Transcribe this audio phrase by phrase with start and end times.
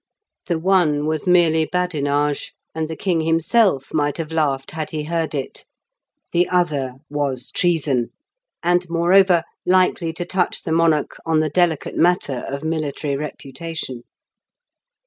[0.47, 5.35] The one was merely badinage, and the king himself might have laughed had he heard
[5.35, 5.63] it;
[6.31, 8.09] the other was treason,
[8.63, 14.01] and, moreover, likely to touch the monarch on the delicate matter of military reputation.